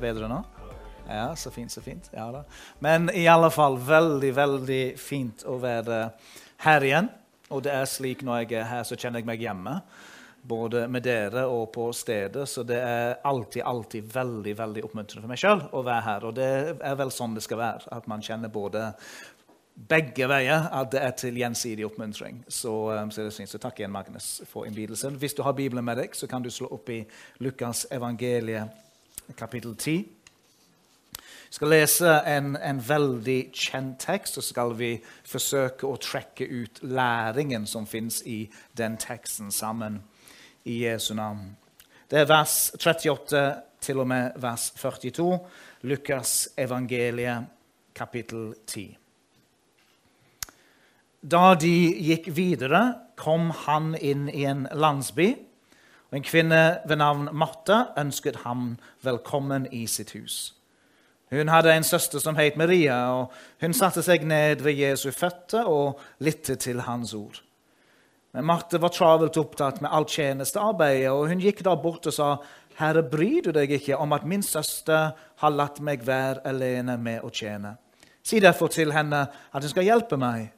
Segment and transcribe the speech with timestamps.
[0.00, 0.40] Bedre nå?
[1.10, 2.10] Ja, så fint, så fint.
[2.14, 2.44] Ja da.
[2.78, 6.04] Men i alle fall veldig, veldig fint å være
[6.64, 7.10] her igjen.
[7.50, 9.80] Og det er slik når jeg er her, så kjenner jeg meg hjemme.
[10.40, 12.46] Både med dere og på stedet.
[12.48, 16.28] Så det er alltid, alltid veldig veldig oppmuntrende for meg sjøl å være her.
[16.28, 17.90] Og det er vel sånn det skal være.
[17.96, 18.92] At man kjenner både
[19.90, 22.44] begge veier at det er til gjensidig oppmuntring.
[22.48, 25.18] Så, um, så, så takk igjen, Magnus, for innbydelsen.
[25.18, 27.00] Hvis du har Bibelen med deg, så kan du slå opp i
[27.42, 28.86] Lukas evangeliet
[29.36, 30.08] kapittel 10.
[31.50, 34.92] Vi skal lese en, en, veldig kjent tekst, og så skal vi
[35.26, 38.44] forsøke å trekke ut læringen som fins i
[38.78, 39.98] den teksten sammen
[40.64, 41.56] i Jesu navn.
[42.10, 43.42] Det er vers 38
[43.82, 45.26] til og med vers 42,
[45.90, 47.50] Lukas evangeliet,
[47.94, 48.96] kapittel 10.
[51.20, 52.80] Da de gikk videre,
[53.18, 55.34] kom han inn i en landsby.
[56.12, 60.54] En kvinne ved navn Martha ønsket ham velkommen i sitt hus.
[61.30, 65.68] Hun hadde en søster som het Maria, og hun satte seg ned ved Jesu føtter
[65.70, 67.38] og lyttet til hans ord.
[68.34, 72.36] Men Marte var travelt opptatt med alt tjenestearbeidet, og hun gikk da bort og sa,
[72.78, 77.22] 'Herre, bryr du deg ikke om at min søster har latt meg være alene med
[77.22, 77.76] å tjene?'
[78.22, 80.50] 'Si derfor til henne at hun skal hjelpe meg.'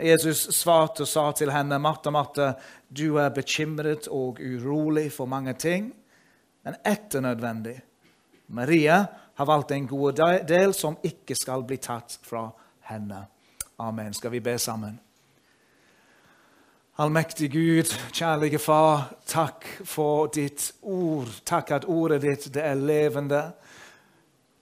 [0.00, 2.52] Jesus svarte og sa til henne, 'Martha, Martha,
[2.88, 5.92] du er bekymret og urolig for mange ting,
[6.64, 7.80] men ett er nødvendig.'
[8.46, 10.12] Maria har valgt en god
[10.48, 13.26] del som ikke skal bli tatt fra henne.
[13.78, 14.14] Amen.
[14.14, 14.98] Skal vi be sammen?
[17.00, 21.30] Allmektig Gud, kjærlige Far, takk for ditt ord.
[21.48, 23.40] Takk at ordet ditt det er levende.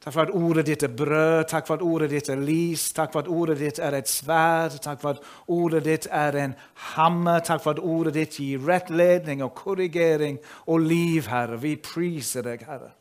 [0.00, 3.10] Takk for at ordet ditt er brød, takk for at ordet ditt er lys, takk
[3.12, 6.54] for at ordet ditt er et sverd, takk for at ordet ditt er en
[6.94, 10.38] hammer, takk for at ordet ditt gir rettledning og korrigering
[10.72, 11.60] og liv, Herre.
[11.60, 12.94] Vi priser deg, Herre.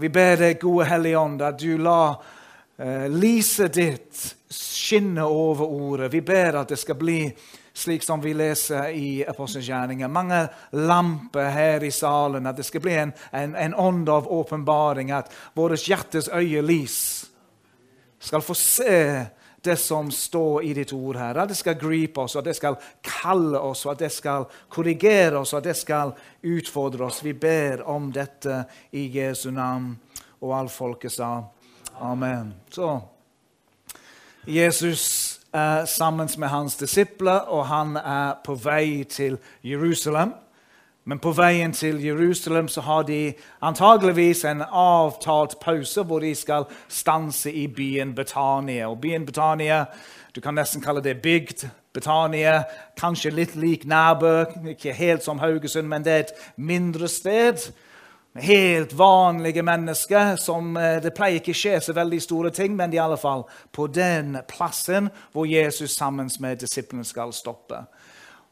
[0.00, 6.12] Vi ber deg, gode Hellige Ånd, at du lar uh, lyset ditt skinne over ordet.
[6.14, 7.20] Vi ber at det skal bli
[7.78, 10.12] slik som vi leser i apostelgjerningen.
[10.12, 12.46] Mange lamper her i salen.
[12.46, 15.12] At det skal bli en, en, en ånd av åpenbaring.
[15.14, 16.98] At vårt hjertes øyelys
[18.18, 19.26] skal få se
[19.60, 21.38] det som står i ditt ord her.
[21.38, 25.54] At det skal gripe oss, at det skal kalle oss, at det skal korrigere oss,
[25.54, 27.22] at det skal utfordre oss.
[27.24, 29.96] Vi ber om dette i Jesu navn.
[30.40, 31.42] Og all folket sa
[31.98, 32.54] amen.
[32.70, 33.00] Så
[34.46, 40.32] Jesus er sammen med hans disipler, og han er på vei til Jerusalem.
[41.08, 43.32] Men på veien til Jerusalem så har de
[43.62, 48.90] antageligvis en avtalt pause hvor de skal stanse i byen Betania.
[48.90, 49.84] Og byen Betania,
[50.36, 51.64] du kan nesten kalle det bygd.
[51.94, 52.62] Betania,
[53.00, 57.70] kanskje litt lik Nærbø, ikke helt som Haugesund, men det er et mindre sted.
[58.40, 60.36] Helt vanlige mennesker.
[60.36, 63.44] som eh, Det pleier ikke å skje så veldig store ting, men i alle fall
[63.72, 67.84] på den plassen hvor Jesus sammen med disiplene skal stoppe.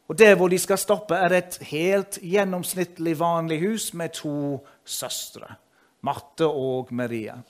[0.08, 5.56] Og Der hvor de skal stoppe, er et helt gjennomsnittlig vanlig hus med to søstre,
[6.02, 7.41] Marte og Maria.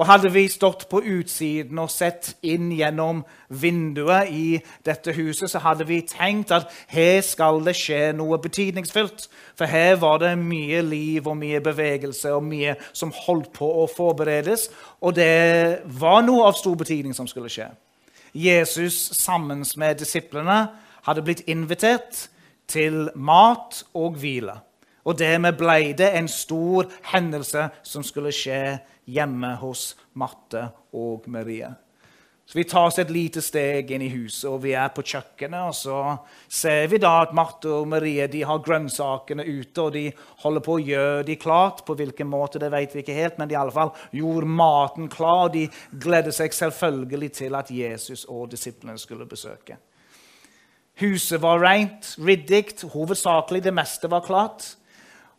[0.00, 4.46] Og Hadde vi stått på utsiden og sett inn gjennom vinduet i
[4.86, 9.28] dette huset, så hadde vi tenkt at her skal det skje noe betydningsfullt.
[9.58, 13.86] For her var det mye liv og mye bevegelse og mye som holdt på å
[13.90, 14.70] forberedes.
[15.04, 17.68] Og det var noe av stor betydning som skulle skje.
[18.32, 20.64] Jesus sammen med disiplene
[21.04, 22.28] hadde blitt invitert
[22.70, 24.56] til mat og hvile.
[25.04, 28.78] Og dermed ble det en stor hendelse som skulle skje
[29.10, 31.72] hjemme hos Marte og Marie.
[32.46, 35.68] Så Vi tar oss et lite steg inn i huset, og vi er på kjøkkenet.
[35.70, 36.18] og Så
[36.48, 40.74] ser vi da at Marte og Marie de har grønnsakene ute, og de holder på
[40.74, 41.84] å gjøre de klart.
[41.86, 45.08] På hvilken måte det vet vi ikke helt, men de i alle fall gjorde maten
[45.08, 45.48] klar.
[45.54, 49.78] De gledde seg selvfølgelig til at Jesus og disiplene skulle besøke.
[51.00, 54.74] Huset var rent, ryddig, hovedsakelig det meste var klart.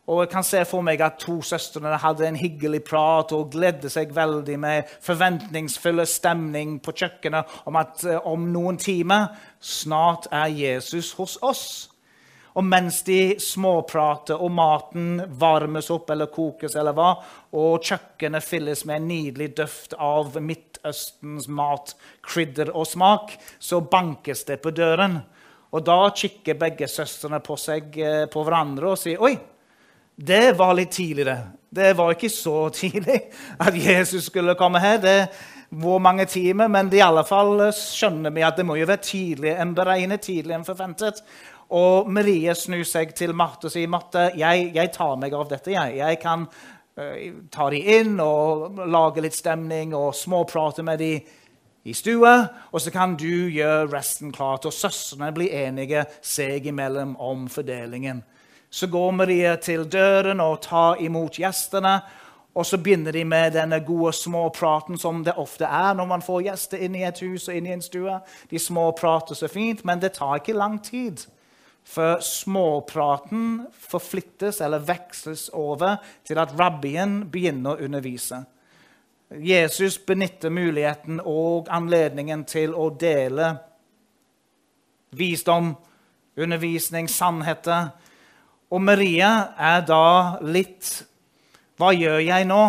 [0.04, 3.88] Og jeg kan se for meg at to søstrene hadde en hyggelig prat og gledde
[3.92, 9.30] seg veldig med forventningsfull stemning på kjøkkenet om at eh, om noen timer
[9.64, 11.64] snart er Jesus hos oss.
[12.54, 17.08] Og mens de småprater og maten varmes opp eller kokes, eller hva,
[17.56, 24.44] og kjøkkenet fylles med en nydelig døft av Midtøstens mat, krydder og smak, så bankes
[24.46, 25.18] det på døren.
[25.74, 29.34] Og da kikker begge søstrene på seg eh, på hverandre og sier Oi,
[30.16, 31.38] det var litt tidligere.
[31.74, 33.18] Det var ikke så tidlig
[33.58, 34.98] at Jesus skulle komme her.
[35.02, 35.18] Det
[35.74, 39.64] var mange timer, men i alle fall skjønner vi at det må jo være tidligere
[39.64, 41.22] enn beregnet, tidligere enn forventet.
[41.74, 45.72] Og Marie snur seg til Marte og sier, 'Marte, jeg, jeg tar meg av dette.
[45.74, 47.16] Jeg, jeg kan uh,
[47.50, 51.14] ta de inn og lage litt stemning og småprate med de
[51.84, 52.36] i stua.
[52.70, 58.22] Og så kan du gjøre resten klart, og søstrene blir enige seg imellom om fordelingen.
[58.74, 61.92] Så går Maria til døren og tar imot gjestene.
[62.58, 66.40] Og så begynner de med denne gode småpraten som det ofte er når man får
[66.48, 68.18] gjester inn i et hus og inn i en stue.
[68.50, 71.22] De småprater så fint, men det tar ikke lang tid
[71.84, 78.42] før småpraten forflyttes eller veksles over til at rabbien begynner å undervise.
[79.30, 83.54] Jesus benytter muligheten og anledningen til å dele
[85.14, 85.76] visdom,
[86.34, 87.92] undervisning, sannheter.
[88.74, 90.96] Og Maria er da litt
[91.78, 92.62] hva gjør jeg nå?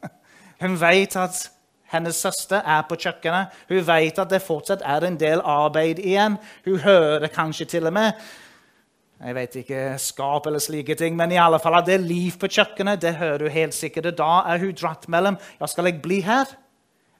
[0.62, 1.38] Hun vet at
[1.88, 3.54] hennes søster er på kjøkkenet.
[3.70, 6.36] Hun vet at det fortsatt er en del arbeid igjen.
[6.66, 8.12] Hun hører kanskje til og med
[9.18, 12.36] jeg vet ikke, skap eller slike ting, men i alle fall at det er liv
[12.38, 13.00] på kjøkkenet.
[13.02, 14.12] det hører hun helt sikkert.
[14.14, 16.46] Da er hun dratt mellom ja, skal jeg bli her,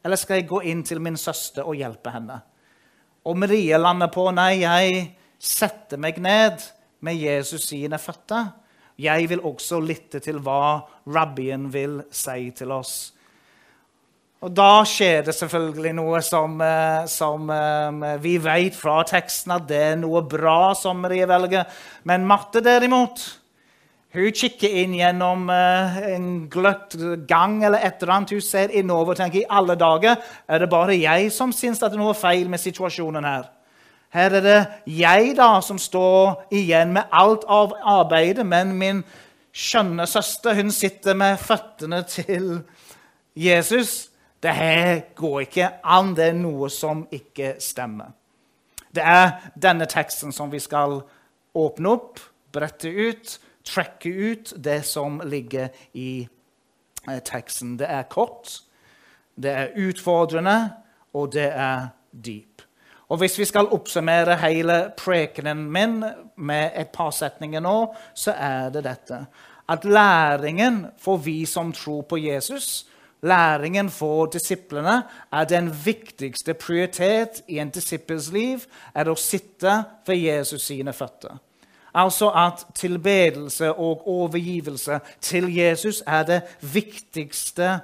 [0.05, 2.39] eller skal jeg gå inn til min søster og hjelpe henne.
[3.27, 5.09] Og Marie lander på nei, jeg
[5.43, 6.63] setter meg ned
[7.05, 8.51] med Jesus sine føtter.
[8.99, 12.97] Jeg vil også lytte til hva rabbien vil si til oss.
[14.39, 19.67] Og Da skjer det selvfølgelig noe som, eh, som eh, vi vet fra teksten at
[19.67, 21.67] det er noe bra som Marie velger.
[22.07, 23.19] Men Marte, derimot,
[24.15, 26.95] hun kikker inn gjennom eh, en gløtt
[27.27, 28.37] gang eller et eller annet.
[28.39, 31.91] Hun ser innover og tenker i alle dager er det bare jeg som syns det
[31.91, 33.51] er noe feil med situasjonen her.
[34.15, 34.59] Her er det
[34.99, 39.03] jeg da som står igjen med alt av arbeidet, men min
[39.53, 42.63] skjønne søster hun sitter med føttene til
[43.37, 44.09] Jesus.
[44.43, 46.15] Det her går ikke an.
[46.17, 48.15] Det er noe som ikke stemmer.
[48.95, 51.01] Det er denne teksten som vi skal
[51.59, 52.23] åpne opp,
[52.55, 57.77] brette ut, trekke ut det som ligger i eh, teksten.
[57.79, 58.63] Det er kort,
[59.37, 60.59] det er utfordrende,
[61.13, 62.48] og det er dyp.
[63.09, 66.05] Og Hvis vi skal oppsummere hele prekenen min
[66.37, 69.23] med et par setninger nå, så er det dette.
[69.69, 72.87] At læringen for vi som tror på Jesus,
[73.23, 75.03] læringen for disiplene,
[75.33, 78.65] er den viktigste prioritet i en disippels liv,
[78.95, 81.39] er å sitte ved Jesus sine føtter.
[81.95, 87.79] Altså at tilbedelse og overgivelse til Jesus er det viktigste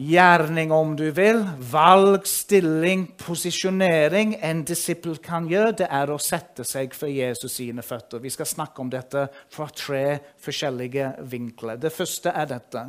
[0.00, 1.42] gjerning, om du vil,
[1.72, 7.84] valg, stilling, posisjonering en disippel kan gjøre, det er å sette seg for Jesus sine
[7.84, 8.22] føtter.
[8.22, 10.04] Vi skal snakke om dette fra tre
[10.40, 11.80] forskjellige vinkler.
[11.80, 12.86] Det første er dette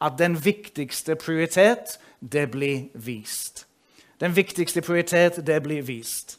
[0.00, 3.66] at den viktigste prioritet, det blir vist.
[4.20, 6.38] Den viktigste prioritet, det blir vist.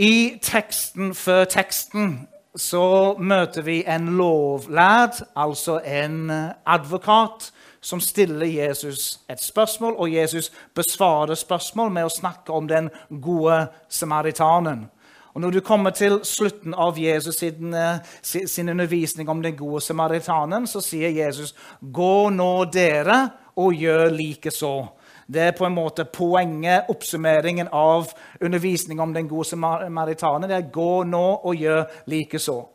[0.00, 2.26] I teksten før teksten
[2.56, 6.30] så møter vi en lovlærd, altså en
[6.66, 12.90] advokat, som stiller Jesus et spørsmål, og Jesus besvarer spørsmål med å snakke om den
[13.22, 14.88] gode samaritanen.
[15.34, 19.80] Og Når du kommer til slutten av Jesus sin, eh, sin undervisning om den gode
[19.80, 24.99] samaritanen, så sier Jesus, 'Gå nå dere og gjør likeså'.
[25.30, 28.08] Det er på en måte poenget, oppsummeringen av
[28.40, 30.48] undervisningen om den gode samaritanen.
[30.48, 32.68] Det er 'gå nå og gjør likeså'.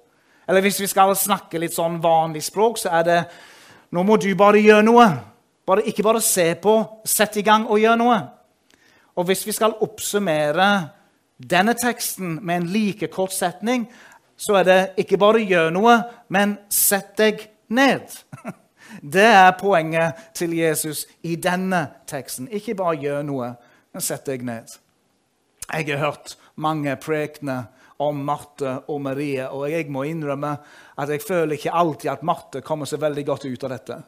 [0.47, 3.25] Eller hvis vi skal snakke litt sånn vanlig språk, så er det
[3.91, 5.07] nå må du bare gjøre noe.
[5.65, 7.01] Bare, ikke bare se på.
[7.05, 8.17] Sett i gang og gjør noe.
[9.15, 10.89] Og hvis vi skal oppsummere
[11.37, 13.87] denne teksten med en like kort setning,
[14.37, 18.01] så er det ikke bare gjør noe, men sett deg ned.
[19.01, 22.47] Det er poenget til Jesus i denne teksten.
[22.51, 23.53] Ikke bare gjør noe,
[23.93, 24.77] men sett deg ned.
[25.71, 29.47] Jeg har hørt mange prekener om Marte og Marie.
[29.49, 30.55] Og jeg må innrømme
[30.99, 33.99] at jeg føler ikke alltid at Marte kommer så veldig godt ut av dette.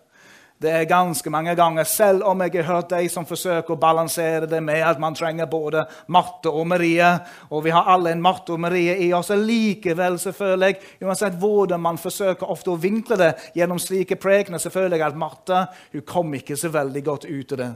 [0.58, 4.48] Det er ganske mange ganger, selv om jeg har hørt de som forsøker å balansere
[4.50, 7.10] det med at man trenger både Marte og Marie,
[7.54, 11.36] og vi har alle en Marte og Marie i oss, likevel så føler jeg, uansett
[11.38, 15.60] hvordan man forsøker ofte å vinkle det gjennom slike prekener, så føler jeg at Marte
[15.92, 17.70] hun kom ikke så veldig godt ut av det.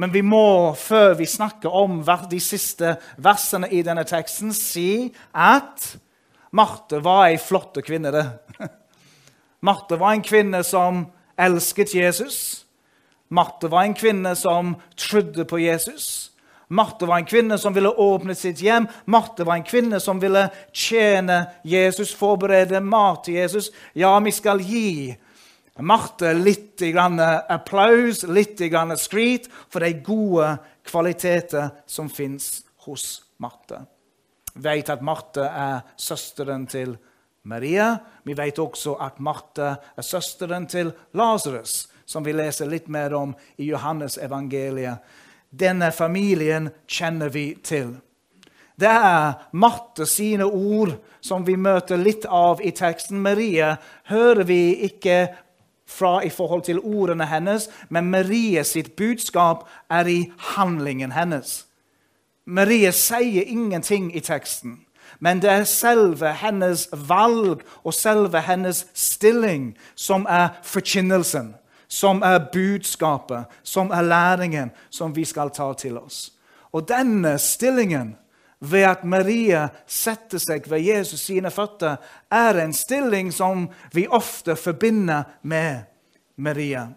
[0.00, 1.98] Men vi må, før vi snakker om
[2.30, 5.90] de siste versene i denne teksten, si at
[6.56, 8.14] Marte var ei flott kvinne.
[8.16, 8.24] det.
[9.68, 11.04] Marte var en kvinne som
[11.36, 12.64] elsket Jesus.
[13.28, 16.30] Marte var en kvinne som trodde på Jesus.
[16.68, 18.86] Marte var en kvinne som ville åpne sitt hjem.
[19.10, 23.70] Marte var en kvinne som ville tjene Jesus, forberede mat til Jesus.
[23.94, 25.14] Ja, vi skal gi
[25.82, 26.82] Marte litt
[27.50, 28.60] applaus, litt
[28.96, 33.80] skryt for de gode kvaliteter som fins hos Marte.
[34.54, 36.94] Vet at Marte er søsteren til
[37.44, 37.98] Maria.
[38.24, 43.34] Vi vet også at Marte er søsteren til Lasarus, som vi leser litt mer om
[43.56, 45.04] i Johannes evangeliet.
[45.50, 47.94] Denne familien kjenner vi til.
[48.80, 53.20] Det er Marte sine ord som vi møter litt av i teksten.
[53.22, 53.76] Maria
[54.10, 55.28] hører vi ikke
[55.86, 60.18] fra i forhold til ordene hennes, men Maria sitt budskap er i
[60.56, 61.66] handlingen hennes.
[62.44, 64.83] Maria sier ingenting i teksten,
[65.20, 71.54] men det er selve hennes valg og selve hennes stilling som er forkynnelsen,
[71.88, 76.32] som er budskapet, som er læringen som vi skal ta til oss.
[76.72, 78.16] Og denne stillingen
[78.70, 81.96] ved at Maria setter seg ved Jesus sine føtter,
[82.30, 85.84] er en stilling som vi ofte forbinder med
[86.36, 86.88] Maria.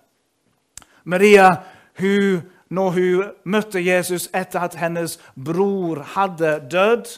[1.04, 1.56] Maria,
[2.00, 7.18] hun, når hun møtte Jesus etter at hennes bror hadde dødd,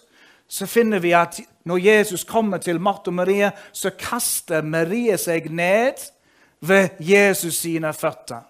[0.50, 1.40] så finner vi at
[1.70, 6.02] når Jesus kommer til Marte og Maria, så kaster Maria seg ned
[6.66, 8.42] ved Jesus sine føtter.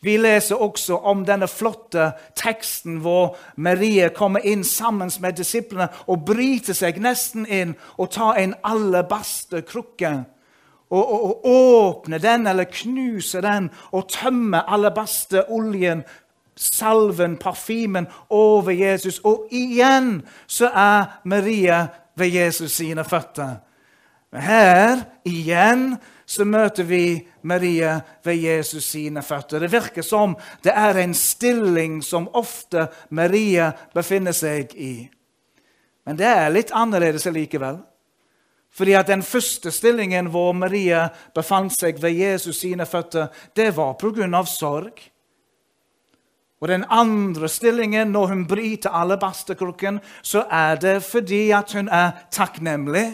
[0.00, 6.22] Vi leser også om denne flotte teksten hvor Maria kommer inn sammen med disiplene og
[6.28, 10.12] bryter seg nesten inn og tar en alabasterkrukke.
[10.88, 16.06] Og, og, og åpner den eller knuser den og tømmer alabasteroljen,
[16.58, 19.20] salven, parfymen, over Jesus.
[19.24, 21.86] Og igjen så er Maria
[22.18, 23.56] ved Jesus sine føtter.
[24.32, 25.94] Her igjen
[26.28, 29.62] så møter vi Maria ved Jesus sine føtter.
[29.64, 35.08] Det virker som det er en stilling som ofte Maria befinner seg i.
[36.04, 37.80] Men det er litt annerledes likevel.
[38.70, 43.96] Fordi at Den første stillingen hvor Maria befant seg ved Jesus sine føtter, det var
[43.96, 44.44] pga.
[44.44, 45.00] sorg.
[46.58, 52.24] Og den andre stillingen, når hun bryter alabasterkrukken, så er det fordi at hun er
[52.34, 53.06] takknemlig.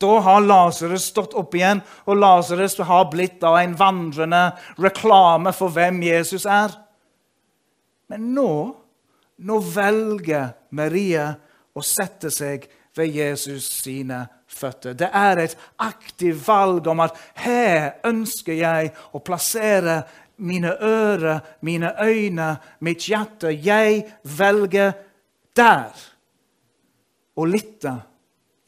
[0.00, 4.44] Da har Lasarus stått opp igjen, og Lasarus har blitt en vandrende
[4.80, 6.72] reklame for hvem Jesus er.
[8.08, 8.52] Men nå,
[9.36, 11.32] nå velger Maria
[11.74, 12.64] å sette seg
[12.96, 14.96] ved Jesus sine føtter.
[14.98, 20.00] Det er et aktivt valg om at her ønsker jeg å plassere
[20.40, 23.52] mine ører, mine øyne, mitt hjerte.
[23.52, 24.92] Jeg velger
[25.56, 26.06] der
[27.36, 27.98] å lytte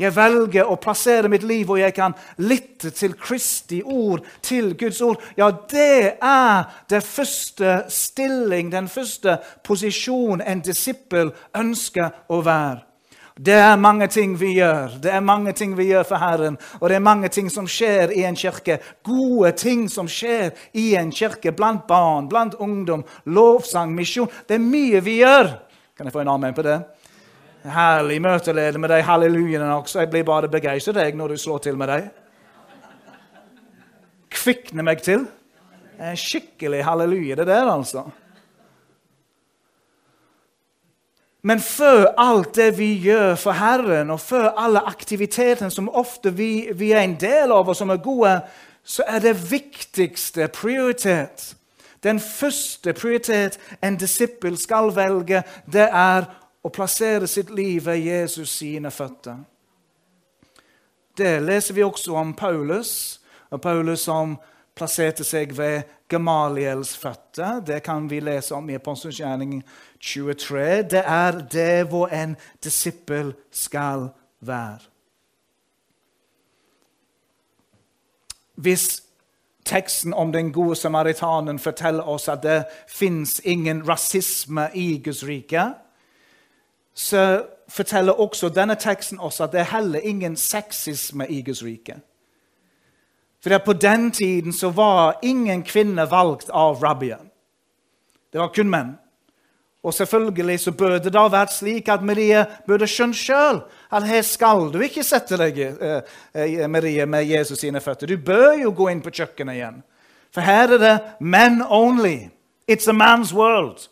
[0.03, 5.01] jeg velger å plassere mitt liv hvor jeg kan lytte til Kristi ord, til Guds
[5.05, 5.21] ord.
[5.37, 12.81] Ja, det er den første stilling, den første posisjon en disippel ønsker å være.
[13.37, 14.99] Det er mange ting vi gjør.
[15.03, 16.59] Det er mange ting vi gjør for Herren.
[16.81, 18.79] Og det er mange ting som skjer i en kirke.
[19.05, 23.05] Gode ting som skjer i en kirke blant barn, blant ungdom.
[23.25, 24.29] Lovsang, misjon.
[24.49, 25.49] Det er mye vi gjør.
[25.97, 26.79] Kan jeg få en amen på det?
[27.73, 30.03] Herlig møteleder med de hallelujaene også.
[30.03, 32.11] Jeg blir bare begeistret når du slår til med dem.
[34.33, 35.25] Kvikner meg til.
[36.19, 38.11] Skikkelig halleluja, det der, altså.
[41.43, 46.69] Men før alt det vi gjør for Herren, og før alle aktivitetene som ofte vi,
[46.75, 48.37] vi, er en del av, og som er gode,
[48.85, 51.57] så er det viktigste prioritet.
[52.03, 56.29] Den første prioritet en disippel skal velge, det er
[56.63, 59.43] å plassere sitt liv ved Jesus sine føtter.
[61.19, 63.21] Det leser vi også om Paulus,
[63.51, 64.39] og Paulus som
[64.79, 67.61] plasserte seg ved Gamaliels føtter.
[67.61, 69.63] Det kan vi lese om i Apostelgjerningen
[70.01, 70.83] 23.
[70.91, 74.79] Det er det hvor en disippel skal være.
[78.55, 79.03] Hvis
[79.65, 85.65] teksten om den gode samaritanen forteller oss at det fins ingen rasisme i Guds rike,
[86.95, 92.01] så forteller også denne teksten oss at det er heller ingen sexisme i Guds rike.
[93.43, 97.31] For på den tiden så var ingen kvinner valgt av rabbien.
[98.33, 98.93] Det var kun menn.
[99.83, 104.23] Og selvfølgelig så burde det da vært slik at Marie burde skjønt sjøl at her
[104.23, 108.07] skal du ikke sette deg, eh, eh, Marie, med Jesus sine føtter.
[108.07, 109.83] Du bør jo gå inn på kjøkkenet igjen.
[110.31, 112.31] For her er det men only.
[112.69, 113.89] It's a man's world.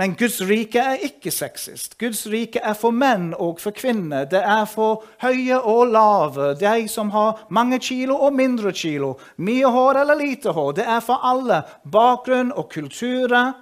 [0.00, 1.98] Men Guds rike er ikke sexist.
[2.00, 4.24] Guds rike er for menn og for kvinner.
[4.24, 9.68] Det er for høye og lave, de som har mange kilo og mindre kilo, mye
[9.68, 10.72] hår eller lite hår.
[10.80, 13.52] Det er for alle bakgrunn og kulturer.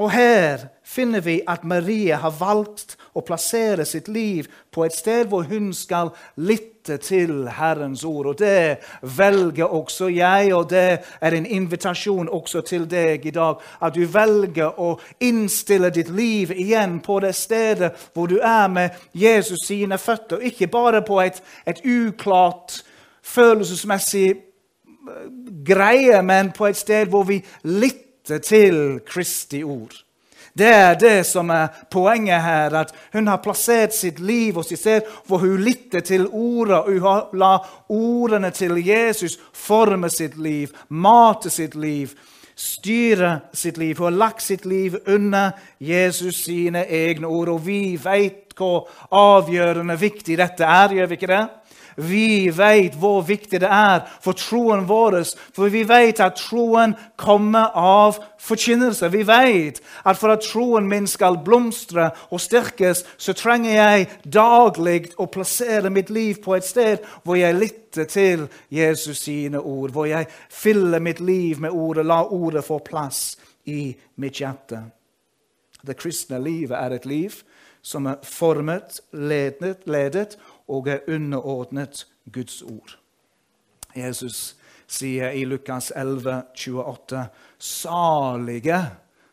[0.00, 5.28] Og her finner vi at Marie har valgt å plassere sitt liv på et sted
[5.28, 8.30] hvor hun skal lytte til Herrens ord.
[8.32, 13.60] Og det velger også jeg, og det er en invitasjon også til deg i dag.
[13.84, 18.96] At du velger å innstille ditt liv igjen på det stedet hvor du er med
[19.12, 20.40] Jesus sine føtter.
[20.40, 22.80] Ikke bare på et, et uklart,
[23.20, 25.26] følelsesmessig eh,
[25.60, 29.94] greie, men på et sted hvor vi lytter til Kristi ord.
[30.52, 34.80] Det er det som er poenget her, at hun har plassert sitt liv og sitt
[34.80, 36.82] sted hvor hun lytter til ordene.
[36.88, 37.52] Hun har la
[37.88, 42.10] ordene til Jesus forme sitt liv, mate sitt liv,
[42.56, 43.96] styre sitt liv.
[43.96, 47.48] Hun har lagt sitt liv under Jesus sine egne ord.
[47.48, 51.44] Og vi vet hvor avgjørende viktig dette er, gjør vi ikke det?
[52.00, 55.18] Vi vet hvor viktig det er for troen vår,
[55.52, 59.10] for vi vet at troen kommer av forkynnelse.
[59.12, 65.12] Vi vet at for at troen min skal blomstre og styrkes, så trenger jeg daglig
[65.20, 70.08] å plassere mitt liv på et sted hvor jeg lytter til Jesus sine ord, hvor
[70.08, 73.36] jeg fyller mitt liv med ordet, la ordet få plass
[73.68, 74.84] i mitt hjerte.
[75.86, 77.40] Det kristne livet er et liv
[77.82, 80.36] som er formet, ledet, ledet
[80.70, 82.96] og er underordnet Guds ord.
[83.96, 84.54] Jesus
[84.90, 87.24] sier i Lukas 11, 28,
[87.58, 88.80] salige,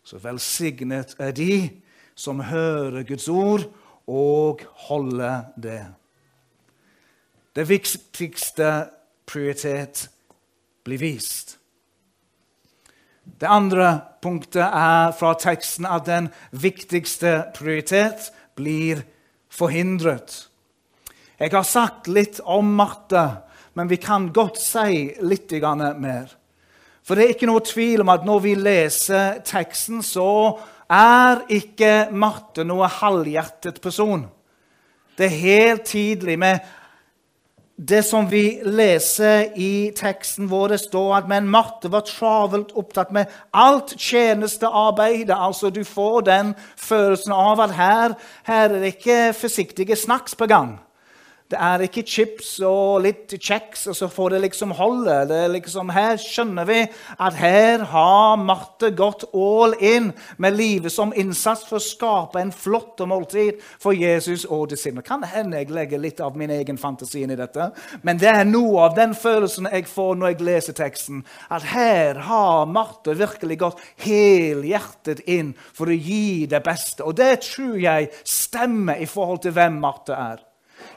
[0.04, 1.70] så velsignet er de
[2.18, 3.68] som hører Guds ord
[4.08, 5.84] og holder det.
[7.56, 8.72] Det viktigste
[9.26, 10.08] prioritet
[10.86, 11.58] blir vist.
[13.28, 13.90] Det andre
[14.22, 19.04] punktet er fra teksten at den viktigste prioritet blir
[19.50, 20.48] forhindret.
[21.38, 23.24] Jeg har sagt litt om Marte,
[23.78, 25.52] men vi kan godt si litt
[26.02, 26.32] mer.
[27.06, 30.58] For det er ikke noe tvil om at når vi leser teksten, så
[30.90, 34.26] er ikke Marte noe halvhjertet person.
[35.18, 36.66] Det er helt tydelig med
[37.78, 43.14] det som vi leser i teksten hvor det står at men Marte var travelt opptatt
[43.14, 45.38] med alt tjenestearbeidet.
[45.38, 48.18] Altså, du får den følelsen av at her,
[48.50, 50.80] her er det ikke forsiktige snakks på gang.
[51.48, 55.14] Det er ikke chips og litt kjeks, og så får det liksom holde.
[55.30, 56.80] Det liksom, her skjønner vi
[57.24, 60.10] at her har Marte gått all in
[60.44, 65.06] med livet som innsats for å skape en flott måltid for Jesus og disiplene.
[65.08, 67.70] Kan hende jeg legger litt av min egen fantasi inn i dette,
[68.04, 71.24] men det er noe av den følelsen jeg får når jeg leser teksten.
[71.48, 77.08] At her har Marte virkelig gått helhjertet inn for å gi det beste.
[77.08, 80.47] Og det tror jeg stemmer i forhold til hvem Marte er.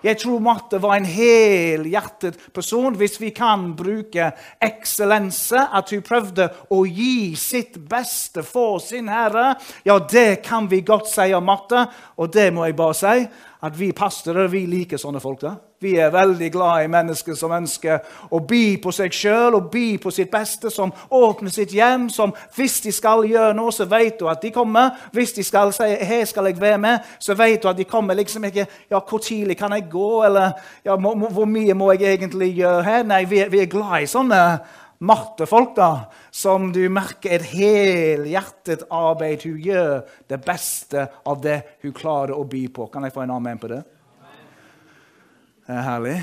[0.02, 4.30] Jeg tror Matte var en helhjertet person, hvis vi kan bruke
[4.64, 5.66] eksellense.
[5.76, 9.54] At hun prøvde å gi sitt beste for sin Herre.
[9.84, 11.86] Ja, det kan vi godt si om Matte,
[12.16, 13.16] og det må jeg bare si
[13.60, 15.44] at vi pastorer vi liker sånne folk.
[15.44, 15.56] da.
[15.80, 19.84] Vi er veldig glad i mennesker som ønsker å by på seg sjøl og by
[20.02, 24.18] på sitt beste, som åpner sitt hjem, som hvis de skal gjøre noe, så vet
[24.20, 24.90] du at de kommer.
[25.16, 28.14] Hvis de skal si 'her skal jeg være med', så vet du at de kommer
[28.14, 30.52] liksom ikke 'ja, hvor tidlig kan jeg gå', eller
[30.84, 33.06] ja, 'hvor mye må jeg egentlig gjøre her'?
[33.06, 34.60] Nei, vi vi er glad i sånne
[35.00, 39.42] Marte-folk, da, som du merker et helhjertet arbeid.
[39.44, 42.86] Hun gjør det beste av det hun klarer å by på.
[42.92, 43.99] Kan jeg få en amen på det?
[45.70, 46.16] Det er herlig.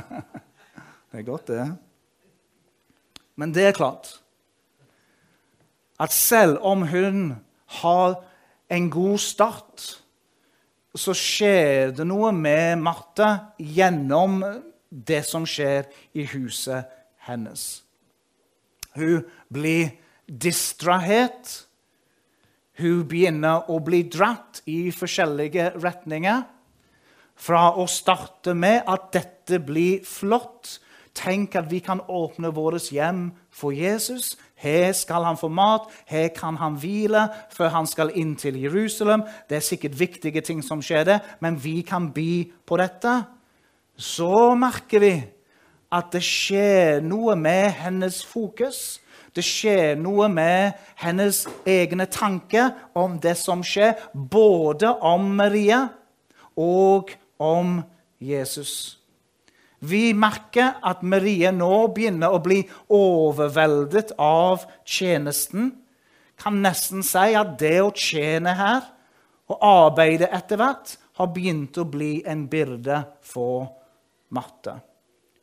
[1.10, 1.62] Det er godt, det.
[3.34, 4.10] Men det er klart
[5.98, 7.32] at selv om hun
[7.80, 8.14] har
[8.70, 9.86] en god start,
[10.94, 14.44] så skjer det noe med Marte gjennom
[14.86, 16.86] det som skjer i huset
[17.26, 17.64] hennes.
[18.94, 19.96] Hun blir
[20.30, 21.56] distrahert.
[22.78, 26.46] Hun begynner å bli dratt i forskjellige retninger.
[27.38, 30.78] Fra å starte med at dette blir flott.
[31.18, 34.36] Tenk at vi kan åpne vårt hjem for Jesus.
[34.58, 39.22] Her skal han få mat, her kan han hvile før han skal inn til Jerusalem.
[39.48, 43.20] Det er sikkert viktige ting som skjer der, men vi kan by på dette.
[43.98, 45.12] Så merker vi
[45.94, 48.98] at det skjer noe med hennes fokus.
[49.34, 55.84] Det skjer noe med hennes egne tanker om det som skjer, både om Maria
[56.58, 57.80] og om
[58.18, 58.98] Jesus.
[59.78, 65.70] Vi merker at Marie nå begynner å bli overveldet av tjenesten.
[66.38, 68.88] Kan nesten si at det å tjene her
[69.48, 73.70] og arbeide etter hvert har begynt å bli en byrde for
[74.34, 74.74] Matte.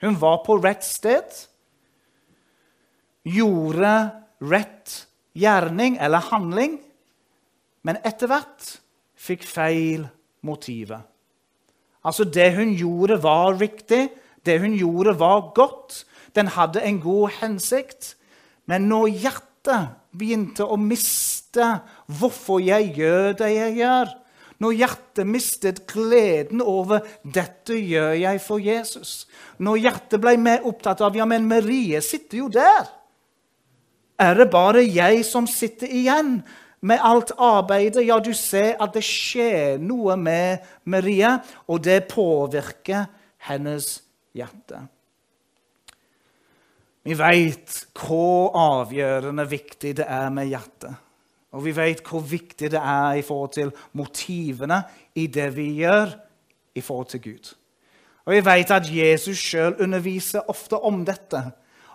[0.03, 1.31] Hun var på rett sted,
[3.25, 3.91] gjorde
[4.45, 4.93] rett
[5.34, 6.77] gjerning eller handling,
[7.81, 8.75] men etter hvert
[9.17, 10.05] fikk feil
[10.45, 11.01] motiver.
[12.05, 14.09] Altså, det hun gjorde, var riktig.
[14.45, 16.03] Det hun gjorde, var godt.
[16.35, 18.15] Den hadde en god hensikt.
[18.69, 21.65] Men når hjertet begynte å miste
[22.19, 24.13] hvorfor jeg gjør det jeg gjør,
[24.63, 29.25] når hjertet mistet gleden over 'dette gjør jeg for Jesus',
[29.59, 32.87] når hjertet ble mer opptatt av 'ja, men Marie sitter jo der',
[34.19, 36.43] er det bare jeg som sitter igjen
[36.81, 38.07] med alt arbeidet?
[38.07, 43.07] Ja, du ser at det skjer noe med Maria, og det påvirker
[43.47, 43.99] hennes
[44.35, 44.81] hjerte.
[47.05, 50.95] Vi vet hvor avgjørende viktig det er med hjertet.
[51.55, 54.81] Og vi vet hvor viktig det er i forhold til motivene
[55.15, 56.09] i det vi gjør
[56.75, 57.53] i forhold til Gud.
[58.25, 61.43] Og vi vet at Jesus sjøl underviser ofte om dette.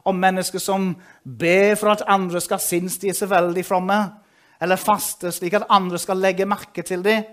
[0.05, 3.99] Om mennesker som ber for at andre skal synes de er så veldig fromme,
[4.61, 7.25] eller faste slik at andre skal legge merke til dem.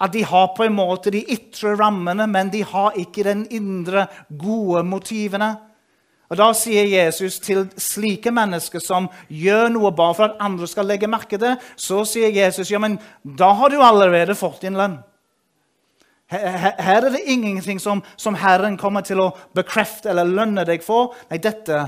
[0.00, 4.06] At de har på en måte de ytre rammene, men de har ikke den indre,
[4.30, 5.56] gode motivene.
[6.30, 10.86] Og Da sier Jesus til slike mennesker som gjør noe bare for at andre skal
[10.86, 15.00] legge merke til så sier Jesus ja, men da har du allerede fått din lønn.
[16.30, 21.16] Her, er det ingenting som, som, Herren kommer til å bekrefte eller lønne deg for.
[21.26, 21.80] Nei, dette,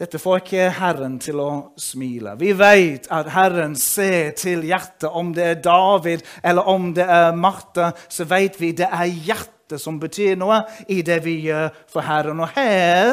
[0.00, 2.32] dette får ikke Herren til å smile.
[2.40, 5.10] Vi vet at Herren ser til hjertet.
[5.12, 9.76] Om det er David eller om det er Martha, så vet vi det er hjertet
[9.82, 12.40] som betyr noe i det vi gjør for Herren.
[12.40, 13.12] Og her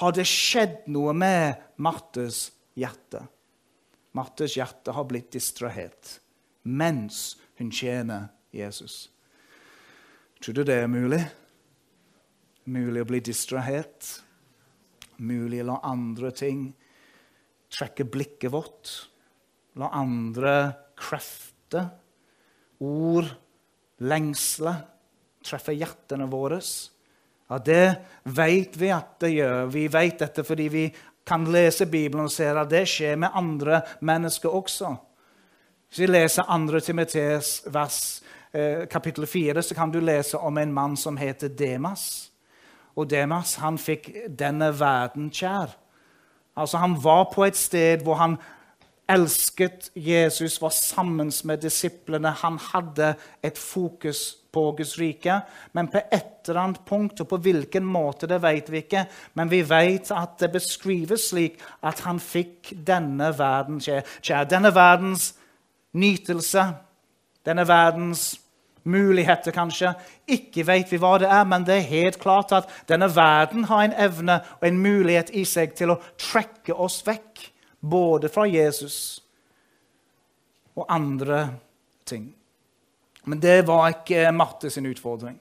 [0.00, 3.26] har det skjedd noe med Martes hjerte.
[4.16, 6.22] Martes hjerte har blitt distrahert
[6.64, 9.10] mens hun tjener Jesus.
[10.40, 11.20] Tror du det er mulig?
[12.64, 14.23] Mulig å bli distrahert?
[15.18, 16.66] Mulig la andre ting
[17.74, 18.90] trekke blikket vårt?
[19.78, 20.56] La andre
[20.98, 21.88] krefter,
[22.84, 23.30] ord,
[24.06, 24.82] lengsler
[25.44, 26.60] treffer hjertene våre.
[27.48, 29.66] Ja, Det vet vi at det gjør.
[29.66, 30.84] Vi vet dette fordi vi
[31.24, 34.94] kan lese Bibelen og ser at det skjer med andre mennesker også.
[35.88, 36.80] Hvis vi leser 2.
[36.80, 37.62] Timoteus
[38.52, 42.30] eh, kapittel 4, så kan du lese om en mann som heter Demas.
[42.96, 45.72] Og Demas han fikk denne verden kjær.
[46.54, 48.36] Altså, han var på et sted hvor han
[49.10, 52.30] elsket Jesus, var sammen med disiplene.
[52.30, 55.40] Han hadde et fokus på Guds rike.
[55.72, 59.04] Men på et eller annet punkt, og på hvilken måte, det vet vi ikke.
[59.34, 64.48] Men vi vet at det beskrives slik at han fikk denne verden kjær.
[64.48, 65.32] Denne verdens
[65.92, 66.68] nytelse,
[67.46, 68.40] denne verdens
[68.84, 69.94] muligheter, kanskje.
[70.28, 73.84] Ikke vet vi hva det er, men det er helt klart at denne verden har
[73.84, 77.48] en evne og en mulighet i seg til å trekke oss vekk
[77.84, 78.98] både fra Jesus
[80.74, 81.46] og andre
[82.06, 82.28] ting.
[83.24, 85.38] Men det var ikke Marte sin utfordring.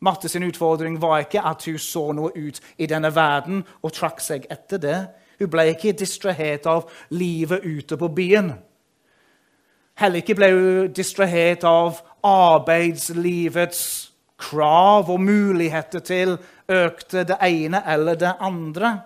[0.00, 4.22] Marte sin utfordring var ikke at hun så noe ut i denne verden og trakk
[4.22, 4.98] seg etter det.
[5.38, 8.52] Hun ble ikke distrahert av livet ute på byen.
[9.98, 18.14] Heller ikke ble hun distrahert av arbeidslivets krav og muligheter til økte det ene eller
[18.14, 19.00] det andre.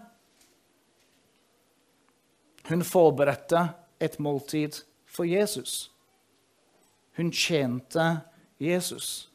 [2.69, 3.69] Hun forberedte
[4.01, 5.91] et måltid for Jesus.
[7.17, 8.21] Hun tjente
[8.61, 9.29] Jesus.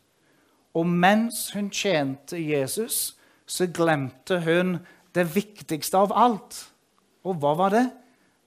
[0.74, 4.78] Og mens hun tjente Jesus, så glemte hun
[5.16, 6.60] det viktigste av alt.
[7.24, 7.86] Og hva var det?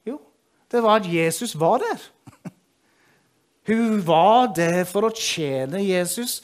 [0.07, 0.19] Jo,
[0.71, 1.99] det var at Jesus var der.
[3.67, 6.39] Hun var der for å tjene Jesus.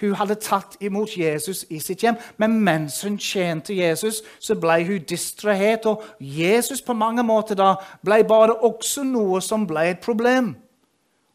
[0.00, 4.80] Hun hadde tatt imot Jesus i sitt hjem, men mens hun tjente Jesus, så ble
[4.88, 5.86] hun distrahert.
[5.86, 10.54] Og Jesus på mange måter da ble bare også noe som ble et problem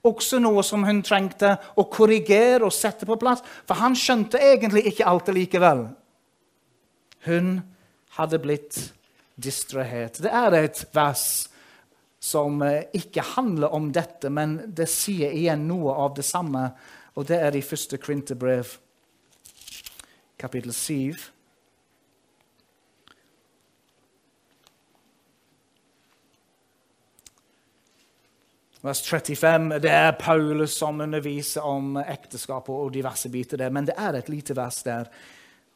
[0.07, 3.43] også noe som hun trengte å korrigere og sette på plass.
[3.67, 5.87] For han skjønte egentlig ikke alt likevel.
[7.27, 7.57] Hun
[8.17, 8.79] hadde blitt
[9.35, 10.21] distrahert.
[10.23, 11.47] Det er et vers
[12.19, 16.69] som eh, ikke handler om dette, men det sier igjen noe av det samme.
[17.17, 18.77] Og det er i første Krinterbrev,
[20.37, 21.17] kapittel 7.
[28.87, 33.73] Vers 35 det er Paulus som underviser om ekteskap og diverse biter der.
[33.73, 35.09] Men det er et lite vers der.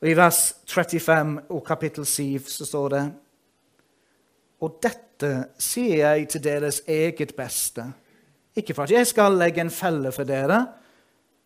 [0.02, 3.04] Og I vers 35 og kapittel 7 så står det
[4.62, 5.11] Og dette
[5.62, 7.86] sier jeg til deres eget beste.
[8.56, 10.66] Ikke for at jeg skal legge en felle for dere,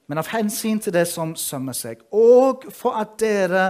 [0.07, 3.65] men av hensyn til det som sømmer seg, og for at dere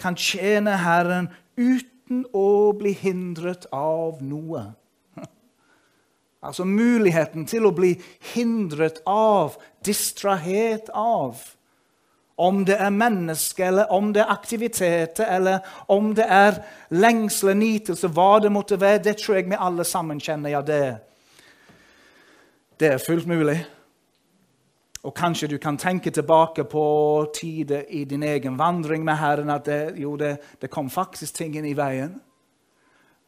[0.00, 4.70] kan tjene Herren uten å bli hindret av noe.
[6.40, 7.90] Altså muligheten til å bli
[8.32, 11.36] hindret av, distrahert av.
[12.40, 15.58] Om det er mennesker, eller om det er aktiviteter, eller
[15.92, 20.20] om det er lengsel, nytelse, hva det måtte være, det tror jeg vi alle sammen
[20.20, 20.54] kjenner.
[20.54, 20.80] Ja, det,
[22.80, 23.58] det er fullt mulig.
[25.02, 26.84] Og kanskje du kan tenke tilbake på
[27.34, 31.56] tider i din egen vandring med Herren at det, jo, det, det kom faktisk ting
[31.56, 32.18] inn i veien.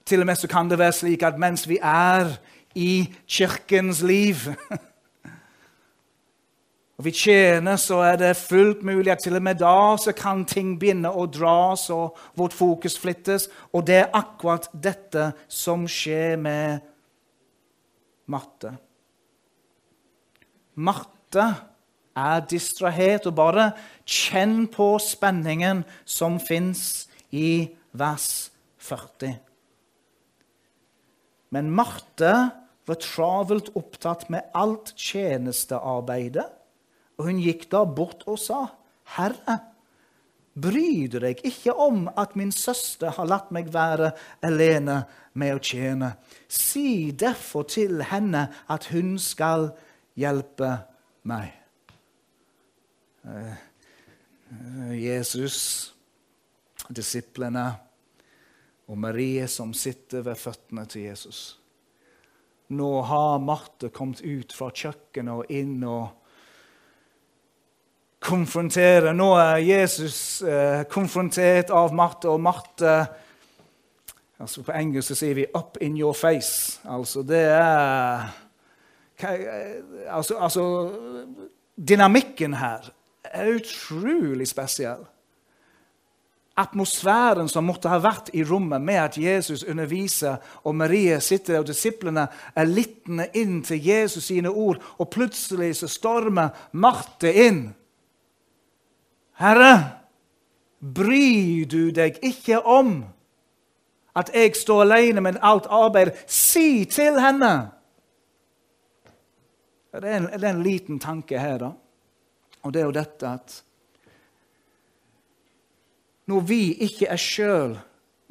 [0.05, 2.35] Til og med så kan det være slik at mens vi er
[2.75, 4.37] i kirkens liv
[7.03, 10.45] og vi tjener, så er det fullt mulig at til og med da så kan
[10.47, 13.49] ting begynne å dras, og vårt fokus flyttes.
[13.75, 16.87] Og det er akkurat dette som skjer med
[18.31, 18.77] Marte.
[20.79, 21.49] Marte
[22.15, 23.73] er distrahert, og bare
[24.07, 27.67] kjenn på spenningen som fins i
[27.99, 28.31] vers
[28.79, 29.35] 40.
[31.51, 32.35] Men Marte
[32.87, 36.53] var travelt opptatt med alt tjenestearbeidet,
[37.19, 38.67] og hun gikk da bort og sa,
[39.17, 39.59] 'Herre,
[40.55, 45.59] bryr du deg ikke om at min søster har latt meg være alene med å
[45.63, 46.17] tjene?'
[46.49, 49.71] 'Si derfor til henne at hun skal
[50.17, 50.79] hjelpe
[51.25, 51.59] meg.'
[53.25, 53.55] Eh,
[54.99, 55.95] Jesus,
[56.91, 57.73] disiplene
[58.91, 61.59] og Marie som sitter ved føttene til Jesus.
[62.73, 66.22] Nå har Marte kommet ut fra kjøkkenet og inn og
[68.23, 69.13] konfronterer.
[69.13, 72.95] Nå er Jesus eh, konfrontert av Marte, og Marte
[74.43, 76.81] altså På engelsk så sier vi 'up in your face'.
[76.85, 78.27] Altså det er
[80.09, 80.91] altså, altså
[81.89, 82.91] Dynamikken her
[83.25, 85.07] er utrolig spesiell
[86.57, 91.69] atmosfæren som måtte ha vært i rommet med at Jesus underviser, og Marie sitter og
[91.69, 97.63] disiplene er lyttende inn til Jesus sine ord, og plutselig så stormer Marte inn.
[99.41, 99.75] Herre,
[100.81, 103.03] bryr du deg ikke om
[104.19, 106.13] at jeg står alene med alt arbeid?
[106.27, 107.53] Si til henne!
[109.93, 111.73] Det er en, det er en liten tanke her, da.
[112.63, 113.59] Og det er jo dette at
[116.31, 117.75] når vi ikke er sjøl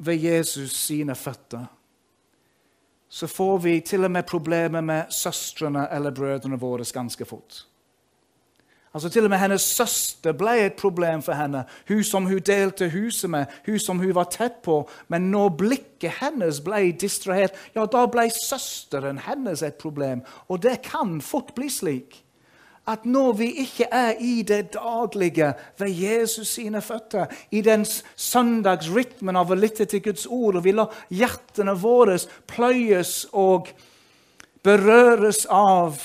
[0.02, 1.66] ved Jesus sine føtter,
[3.12, 7.66] så får vi til og med problemer med søstrene eller brødrene våre ganske fort.
[8.94, 12.90] Altså Til og med hennes søster ble et problem for henne, hun som hun delte
[12.92, 14.82] huset med, hun som hun var tett på.
[15.08, 20.20] Men når blikket hennes ble distrahert, ja, da ble søsteren hennes et problem.
[20.48, 22.20] Og det kan fort bli slik
[22.90, 29.38] at når vi ikke er i det daglige ved Jesus sine føtter, i den søndagsrytmen
[29.38, 32.18] av å lytte til Guds ord, og vi lar hjertene våre
[32.50, 33.70] pløyes og
[34.66, 36.00] berøres av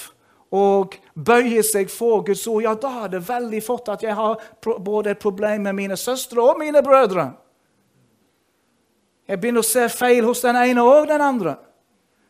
[0.52, 4.40] og bøye seg for Guds ord, ja, da er det veldig fort at jeg har
[4.64, 7.32] både et problem med mine søstre og mine brødre.
[9.28, 11.58] Jeg begynner å se feil hos den ene og den andre.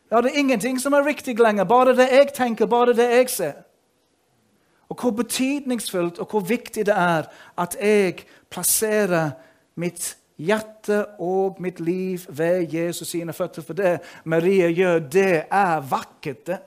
[0.08, 3.56] Det er ingenting som er riktig lenger, bare det jeg tenker, bare det jeg ser.
[4.88, 7.28] Og hvor betydningsfullt og hvor viktig det er
[7.60, 9.36] at jeg plasserer
[9.76, 13.62] mitt hjerte og mitt liv ved Jesus sine føtter.
[13.62, 16.46] For det Maria gjør, det er vakkert.
[16.46, 16.58] det.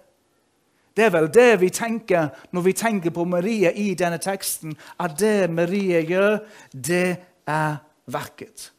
[0.96, 4.76] Det er vel det vi tenker når vi tenker på Marie i denne teksten.
[5.00, 6.42] At det Marie gjør,
[6.74, 7.08] det
[7.48, 7.78] er
[8.12, 8.72] vakkert.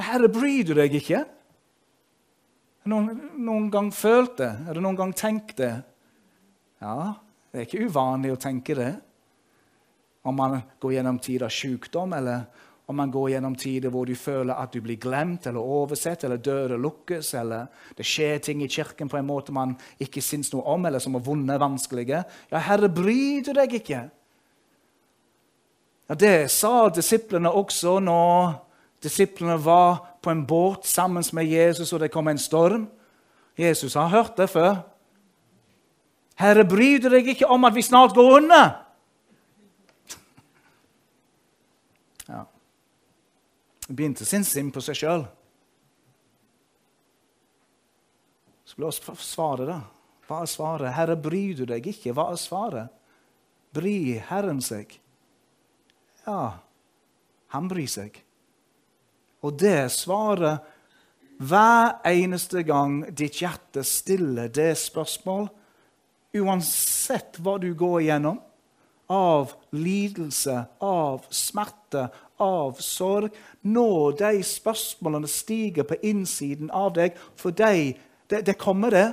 [0.00, 1.24] Herre, bryr du deg ikke?
[2.80, 4.50] Har du noen gang følt det?
[4.66, 5.74] Har du noen gang tenkt det?
[6.80, 7.12] Ja,
[7.50, 8.92] det er ikke uvanlig å tenke det.
[10.24, 12.46] Om man går gjennom tider av sykdom, eller
[12.90, 16.40] om man går gjennom tider hvor du føler at du blir glemt eller oversett, eller
[16.42, 20.64] dører lukkes, eller det skjer ting i kirken på en måte man ikke syns noe
[20.72, 22.24] om, eller som er vonde, vanskelige.
[22.50, 24.02] Ja, Herre, bryr du deg ikke?
[26.10, 28.58] Ja, Det sa disiplene også når
[29.06, 32.88] disiplene var på en båt sammen med Jesus, og det kom en storm.
[33.56, 34.82] Jesus har hørt det før.
[36.42, 38.89] Herre, bryr du deg ikke om at vi snart går under?
[43.90, 45.24] Begynte sin sim på seg sjøl.
[48.64, 49.80] Så la oss svare, da.
[50.30, 50.94] Hva er svaret?
[50.94, 52.14] Herre, bryr du deg ikke?
[52.14, 52.92] Hva er svaret?
[53.74, 54.92] Bryr Herren seg?
[56.22, 56.60] Ja,
[57.50, 58.20] han bryr seg.
[59.42, 60.62] Og det svaret
[61.40, 65.48] hver eneste gang ditt hjerte stiller det spørsmål
[66.36, 68.36] Uansett hva du går igjennom,
[69.10, 72.06] av lidelse, av smerte,
[72.40, 73.34] av sorg.
[73.62, 77.98] Når de spørsmålene stiger på innsiden av deg, for deg,
[78.30, 79.08] det, det kommer det,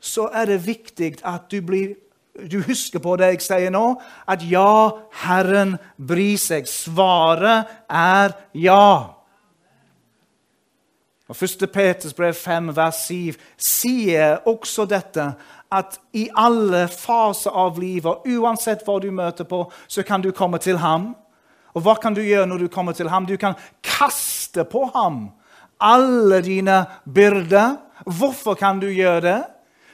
[0.00, 1.94] så er det viktig at du, blir,
[2.50, 3.84] du husker på det jeg sier nå,
[4.28, 4.90] at ja,
[5.26, 6.68] Herren bryr seg.
[6.70, 9.16] Svaret er ja.
[11.26, 11.66] Og 1.
[11.74, 15.32] Peters brev 5, vers 7 sier også dette
[15.72, 20.60] at i alle faser av livet, uansett hva du møter på, så kan du komme
[20.62, 21.14] til ham.
[21.74, 23.26] Og hva kan du gjøre når du kommer til ham?
[23.26, 25.26] Du kan kaste på ham
[25.80, 27.76] alle dine byrder.
[28.04, 29.42] Hvorfor kan du gjøre det?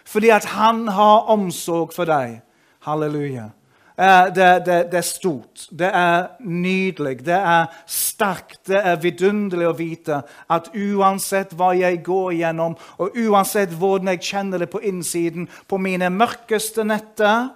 [0.05, 2.41] Fordi at han har omsorg for deg.
[2.83, 3.51] Halleluja.
[3.97, 9.69] Eh, det, det, det, er stort, det er nydelig, det er sterkt, det er vidunderlig
[9.69, 14.81] å vite at uansett hva jeg går gjennom, og uansett hvordan jeg kjenner det på
[14.81, 17.51] innsiden, på mine mørkeste netter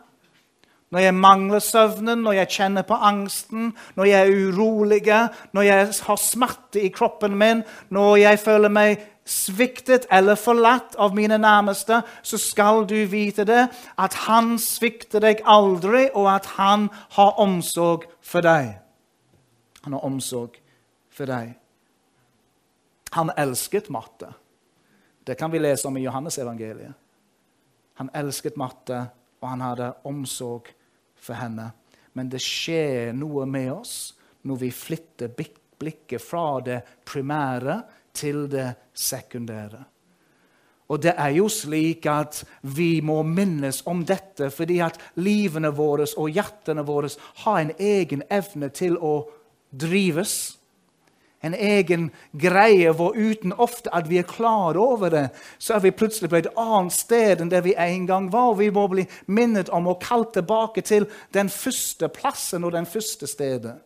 [0.94, 5.00] når jeg mangler søvnen, når jeg kjenner på angsten, når jeg er urolig,
[5.52, 11.14] når jeg har smerte i kroppen min, når jeg føler meg sviktet eller forlatt av
[11.14, 13.66] mine nærmeste, så skal du vite det,
[13.98, 18.76] at han svikter deg aldri, og at han har omsorg for deg.
[19.82, 20.60] Han har omsorg
[21.10, 21.56] for deg.
[23.18, 24.30] Han elsket matte.
[25.26, 26.94] Det kan vi lese om i Johannes-evangeliet.
[27.98, 29.00] Han elsket matte,
[29.42, 30.70] og han hadde omsorg
[31.18, 31.70] for henne.
[32.14, 33.96] Men det skjer noe med oss
[34.46, 37.80] når vi flytter blikket fra det primære
[38.16, 39.84] til det sekundære.
[40.86, 46.06] Og det er jo slik at vi må minnes om dette fordi at livene våre
[46.16, 47.10] og hjertene våre
[47.42, 49.16] har en egen evne til å
[49.74, 50.56] drives.
[51.42, 55.26] En egen greie hvor uten ofte at vi er klar over det,
[55.58, 58.54] så er vi plutselig på et annet sted enn det vi en gang var.
[58.58, 63.28] Vi må bli minnet om å kalle tilbake til den første plassen og den første
[63.30, 63.76] stedet.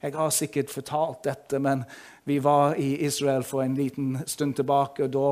[0.00, 1.84] Jeg har sikkert fortalt dette, men
[2.24, 5.04] vi var i Israel for en liten stund tilbake.
[5.04, 5.28] og Da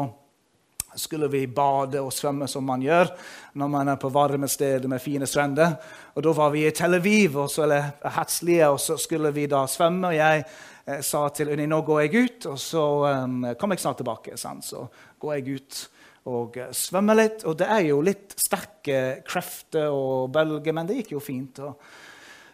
[0.97, 3.11] skulle vi bade og svømme som man gjør
[3.59, 5.77] når man er på varme steder med fine strender.
[6.15, 9.47] Og Da var vi i Tel Aviv, og så, eller Hatslia, og så skulle vi
[9.47, 10.09] da svømme.
[10.09, 10.45] og Jeg
[10.87, 12.85] eh, sa til Unni nå går jeg ut, og så
[13.25, 14.37] um, kommer jeg snart tilbake.
[14.37, 14.65] Sant?
[14.65, 14.87] Så
[15.19, 15.89] går jeg ut
[16.25, 17.45] og uh, svømmer litt.
[17.45, 21.59] Og det er jo litt sterke krefter og bølger, men det gikk jo fint.
[21.59, 21.75] og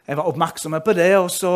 [0.07, 1.55] Jeg var oppmerksom på det, og så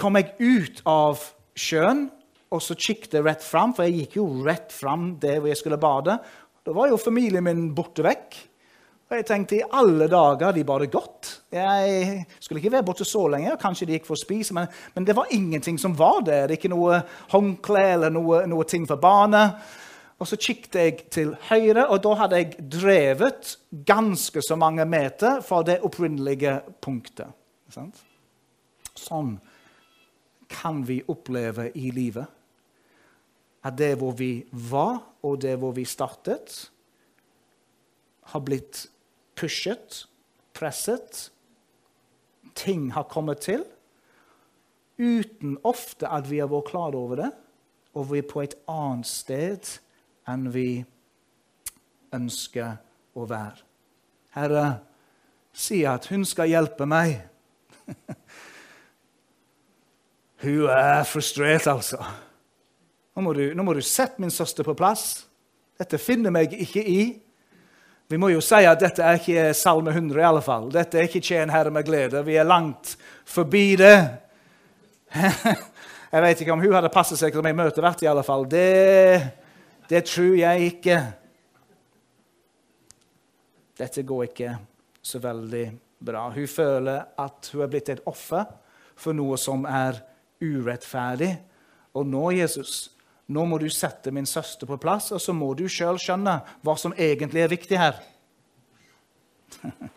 [0.00, 1.22] kom jeg ut av
[1.54, 2.08] sjøen
[2.54, 5.58] og så kikket jeg rett fram, for jeg gikk jo rett fram der hvor jeg
[5.58, 6.16] skulle bade.
[6.64, 8.36] Da var jo familien min borte vekk.
[9.04, 11.30] Og jeg tenkte i alle dager de bare gått.
[11.52, 13.56] Jeg skulle ikke være borte så lenge.
[13.60, 16.54] Kanskje de gikk for å spise, men, men, det var ingenting som var der.
[16.54, 17.02] Ikke noe
[17.34, 19.58] håndkle eller noe, noe ting for barnet.
[20.22, 25.42] Og så kikket jeg til høyre, og da hadde jeg drevet ganske så mange meter
[25.44, 27.34] fra det opprinnelige punktet.
[28.94, 29.34] Sånn
[30.48, 32.26] kan vi oppleve i livet
[33.64, 36.70] at det hvor vi var, og det hvor vi startet,
[38.32, 38.86] har blitt
[39.36, 40.04] pushet,
[40.54, 41.30] presset.
[42.54, 43.64] Ting har kommet til
[44.98, 47.30] uten ofte at vi har vært klar over det,
[47.94, 49.70] og vi er på et annet sted
[50.30, 50.84] enn vi
[52.14, 52.76] ønsker
[53.16, 53.64] å være.
[54.34, 54.66] Herre,
[55.54, 57.16] si at hun skal hjelpe meg.
[60.44, 61.98] hun er frustrert, altså.
[63.14, 65.24] Nå må, du, nå må, du, sette min søster på plass.
[65.78, 67.00] Dette finner meg ikke i.
[68.10, 70.68] Vi må jo si at dette er ikke Salme 100, i alle fall.
[70.74, 72.24] Dette er ikke 'Tjen Herre med glede'.
[72.26, 73.96] Vi er langt forbi det.
[76.14, 78.44] Jeg vet ikke om hun hadde passet seg som ei møtevert, i alle fall.
[78.46, 79.22] Det,
[79.90, 80.98] det tror jeg ikke.
[83.78, 84.52] Dette går ikke
[85.02, 85.64] så veldig
[85.98, 86.28] bra.
[86.30, 88.46] Hun føler at hun er blitt et offer
[88.94, 89.98] for noe som er
[90.44, 91.32] urettferdig.
[91.94, 92.90] Og nå, Jesus,
[93.32, 96.76] nå må du sette min søster på plass, og så må du sjøl skjønne hva
[96.80, 98.00] som egentlig er viktig her.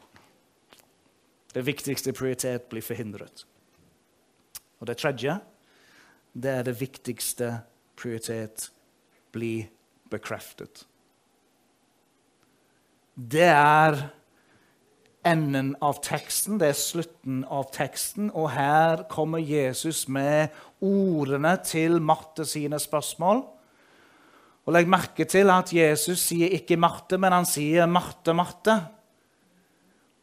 [1.57, 3.45] Det viktigste prioritet blir forhindret.
[4.77, 5.39] Og det tredje,
[6.37, 7.47] det er det viktigste
[7.97, 8.67] prioritet
[9.33, 9.71] blir
[10.11, 10.83] bekreftet.
[13.17, 13.97] Det er
[15.25, 20.53] enden av teksten, det er slutten av teksten, og her kommer Jesus med
[20.83, 23.43] ordene til Marte sine spørsmål.
[24.67, 28.75] Og Legg merke til at Jesus sier ikke Marte, men han sier Marte, Marte.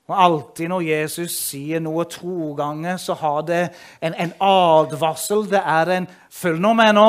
[0.04, 3.62] Og Alltid når Jesus sier noe to ganger, så har det
[4.04, 5.46] en, en advarsel.
[5.48, 7.08] Det er en Følg nå med nå.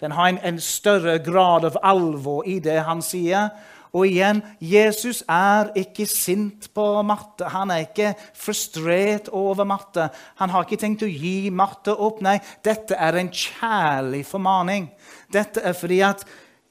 [0.00, 3.50] Den har en, en større grad av alvor i det han sier.
[3.92, 7.48] Og igjen, Jesus er ikke sint på Marte.
[7.54, 10.08] Han er ikke frustrert over Marte.
[10.42, 12.20] Han har ikke tenkt å gi Marte opp.
[12.24, 14.90] Nei, dette er en kjærlig formaning.
[15.32, 16.26] Dette er fordi at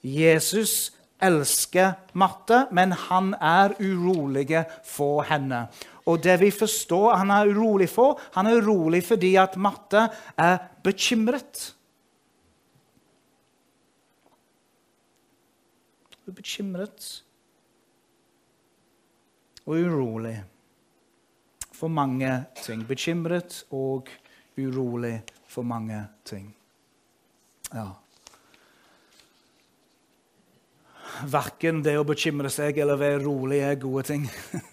[0.06, 0.94] Jesus
[1.24, 4.52] elsker Marte, men han er urolig
[4.86, 5.66] for henne.
[6.08, 10.08] Og det vi forstår han er urolig for, han er urolig fordi at Marte
[10.38, 11.74] er bekymret.
[16.36, 17.24] Bekymret
[19.66, 20.38] og urolig
[21.72, 22.32] for mange
[22.64, 22.84] ting.
[22.88, 24.10] Bekymret og
[24.58, 26.50] urolig for mange ting.
[27.74, 27.88] Ja.
[31.28, 34.28] Verken det å bekymre seg eller være rolig er gode ting.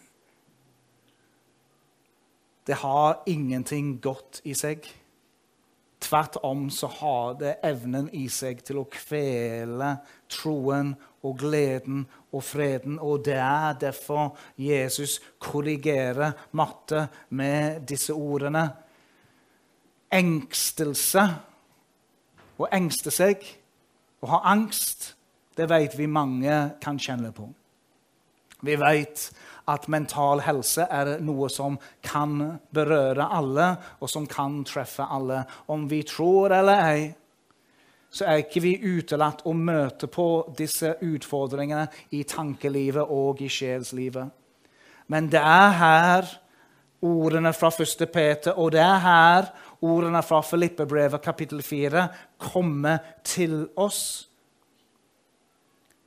[2.64, 4.86] Det har ingenting godt i seg.
[6.00, 9.90] Tvert om så har det evnen i seg til å kvele
[10.32, 10.94] troen
[11.24, 12.98] og gleden og freden.
[13.00, 18.68] Og det er derfor Jesus korrigerer matte med disse ordene.
[20.12, 21.26] Engstelse,
[22.54, 23.42] å engste seg,
[24.22, 25.14] å ha angst,
[25.56, 27.48] det vet vi mange kan kjenne på.
[28.64, 29.26] Vi vet
[29.68, 32.38] at mental helse er noe som kan
[32.74, 33.68] berøre alle,
[34.00, 35.42] og som kan treffe alle.
[35.72, 37.04] Om vi tror eller ei,
[38.14, 44.30] så er ikke vi utelatt å møte på disse utfordringene i tankelivet og i sjelslivet.
[45.10, 46.28] Men det er her
[47.04, 48.04] ordene fra 1.
[48.12, 49.50] Peter, og det er her
[49.84, 52.06] ordene fra Filippebrevet kapittel 4
[52.38, 54.28] kommer til oss.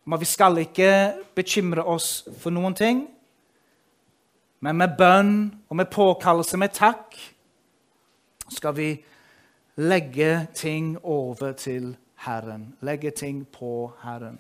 [0.08, 0.91] Men vi skal ikke
[1.36, 3.03] bekymre oss for noen ting.
[4.64, 5.36] Men med bønn
[5.68, 7.20] og med påkallelse, med takk,
[8.47, 8.89] skal vi
[9.78, 12.73] legge ting over til Herren.
[12.82, 14.39] Legge ting på Herren.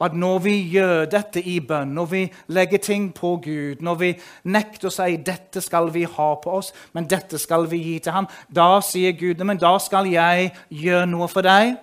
[0.00, 4.10] At når vi gjør dette i bønn, når vi legger ting på Gud, når vi
[4.44, 8.12] nekter å si 'dette skal vi ha på oss, men dette skal vi gi til
[8.12, 11.76] ham', da sier Gud men da skal jeg gjøre noe for deg.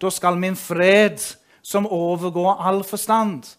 [0.00, 1.18] Da skal min fred,
[1.62, 3.56] som overgår all forstand,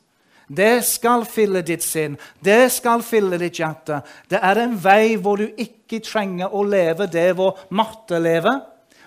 [0.47, 4.01] det skal fylle ditt sinn, det skal fylle ditt hjerte.
[4.29, 8.61] Det er en vei hvor du ikke trenger å leve det hvor Marte lever,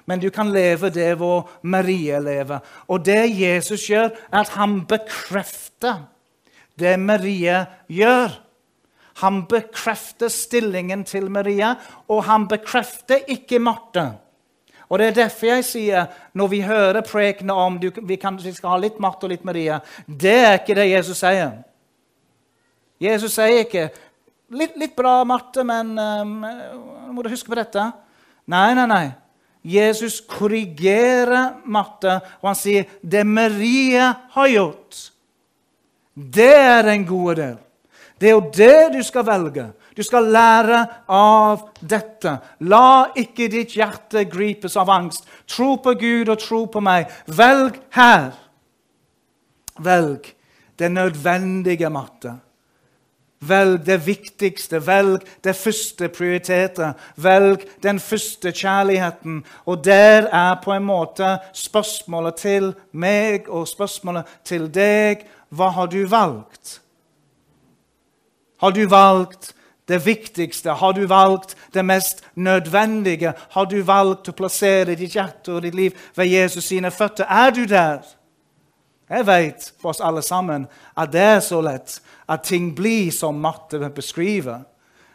[0.09, 2.62] men du kan leve det hvor Marie lever.
[2.89, 6.07] Og det Jesus gjør, er at han bekrefter
[6.78, 7.59] det Marie
[7.93, 8.39] gjør.
[9.18, 11.74] Han bekrefter stillingen til Maria,
[12.09, 14.07] og han bekrefter ikke Marte.
[14.89, 18.53] Og Det er derfor jeg sier, når vi hører prekene om du, vi, kan, vi,
[18.57, 21.59] skal ha litt Martha og litt Maria Det er ikke det Jesus sier.
[22.99, 23.89] Jesus sier ikke
[24.51, 26.34] litt, litt bra, Marte, men um,
[27.14, 27.84] må du huske på dette.
[28.49, 29.07] Nei, nei, nei.
[29.68, 35.01] Jesus korrigerer Marte, og han sier det Maria har gjort,
[36.14, 37.59] det er den gode del.
[38.18, 39.68] Det er jo det du skal velge.
[39.99, 42.37] Du skal lære av dette.
[42.71, 45.25] La ikke ditt hjerte gripes av angst.
[45.51, 47.11] Tro på Gud og tro på meg.
[47.27, 48.29] Velg her.
[49.83, 50.31] Velg
[50.79, 52.37] det nødvendige matte.
[53.43, 59.45] Velg det viktigste, velg det første prioritetet, Velg den første kjærligheten.
[59.67, 65.91] Og der er på en måte spørsmålet til meg og spørsmålet til deg hva har
[65.91, 66.81] du valgt?
[68.63, 69.55] Har du valgt
[69.89, 70.70] det viktigste?
[70.70, 73.32] Har du valgt det mest nødvendige?
[73.51, 77.24] Har du valgt å plassere ditt hjerte og ditt liv ved Jesus sine føtter?
[77.24, 78.05] Er du der?
[79.09, 80.66] Jeg vet for oss alle sammen
[80.97, 84.66] at det er så lett at ting blir som Marte beskriver.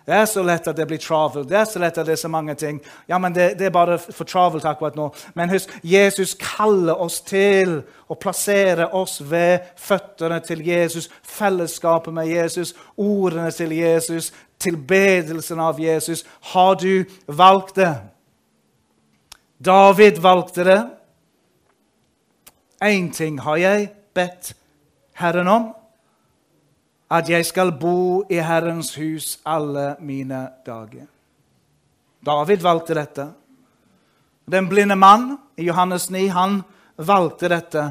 [0.05, 1.47] Det er så lett at det blir travelt.
[1.47, 2.81] Det er så lett at det er så mange ting.
[3.07, 5.07] Ja, men det, det er bare for travelt akkurat nå.
[5.35, 7.77] Men husk, Jesus kaller oss til
[8.11, 14.33] å plassere oss ved føttene til Jesus, fellesskapet med Jesus, ordene til Jesus,
[14.63, 16.25] tilbedelsen av Jesus.
[16.53, 17.93] Har du valgt det?
[19.57, 20.81] David valgte det.
[22.83, 24.53] Én ting har jeg bedt
[25.15, 25.69] Herren om
[27.13, 31.05] at jeg skal bo i Herrens hus alle mine dager.
[32.25, 33.27] David valgte dette.
[34.51, 36.61] Den blinde mann i Johannes 9 han
[36.97, 37.83] valgte dette.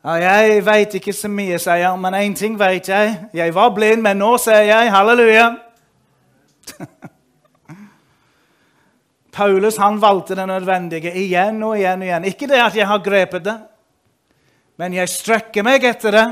[0.00, 3.16] Ja, jeg veit ikke så mye, sier han, men én ting vet jeg.
[3.36, 4.92] Jeg var blind, men nå ser jeg.
[4.94, 5.50] Halleluja!
[9.36, 12.24] Paulus han valgte det nødvendige igjen og igjen og igjen.
[12.32, 13.58] Ikke det at jeg har grepet det,
[14.80, 16.26] men jeg strekker meg etter det.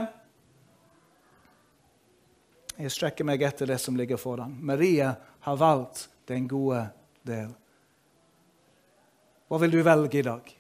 [2.79, 4.57] Jeg strekker meg etter det som ligger foran.
[4.65, 5.13] Maria
[5.45, 6.87] har valgt den gode
[7.27, 7.51] del.
[9.49, 10.57] Hva vil du velge i dag?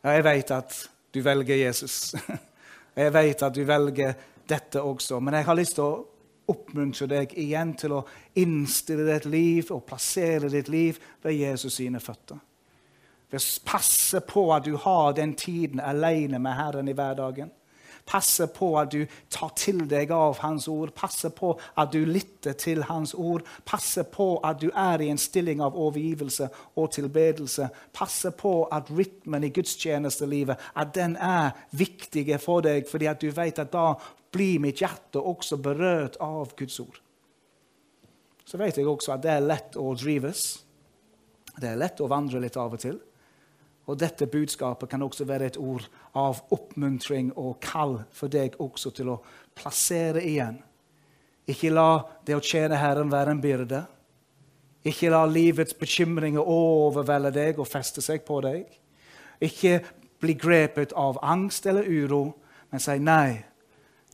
[0.00, 2.14] Ja, jeg vet at du velger Jesus.
[2.96, 4.14] Jeg vet at du velger
[4.50, 6.00] dette også, men jeg har lyst til å
[6.50, 8.00] oppmuntre deg igjen til å
[8.42, 12.40] innstille ditt liv og plassere ditt liv ved Jesus sine føtter.
[13.30, 17.52] Ved å passe på at du har den tiden alene med Herren i hverdagen.
[18.10, 20.90] Passe på at du tar til deg av Hans ord.
[20.98, 23.44] Passe på at du lytter til Hans ord.
[23.64, 27.68] Passe på at du er i en stilling av overgivelse og tilbedelse.
[27.94, 33.30] Passe på at rytmen i gudstjenestelivet at den er viktig for deg, fordi at du
[33.30, 33.92] vet at da
[34.34, 36.98] blir mitt hjerte også berørt av Guds ord.
[38.44, 40.42] Så vet jeg også at det er lett å drives.
[41.60, 42.98] Det er lett å vandre litt av og til.
[43.90, 48.92] Og dette budskapet kan også være et ord av oppmuntring og kall for deg også
[48.94, 49.20] til å
[49.58, 50.60] plassere igjen.
[51.50, 53.80] Ikke la det å tjene Herren være en byrde.
[54.86, 58.68] Ikke la livets bekymringer overvelde deg og feste seg på deg.
[59.42, 59.80] Ikke
[60.22, 62.36] bli grepet av angst eller uro,
[62.70, 63.40] men si nei.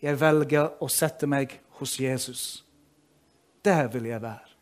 [0.00, 2.64] Jeg velger å sette meg hos Jesus.
[3.64, 4.54] Der vil jeg være.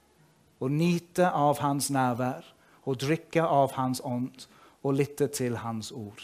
[0.58, 2.46] Og nyte av hans nærvær
[2.84, 4.48] og drikke av hans ånd
[4.84, 6.20] og lytte til Hans ord.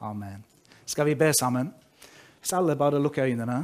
[0.00, 0.44] Amen.
[0.86, 1.72] Skal vi be sammen?
[2.40, 3.60] Hvis alle bare lukker øynene,